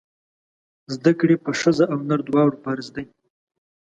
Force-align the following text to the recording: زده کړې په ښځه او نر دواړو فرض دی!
زده 0.93 1.11
کړې 1.19 1.35
په 1.45 1.51
ښځه 1.61 1.85
او 1.93 1.99
نر 2.09 2.19
دواړو 2.27 2.61
فرض 2.63 2.87
دی! 2.95 3.05